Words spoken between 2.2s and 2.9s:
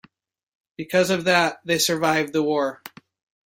the war.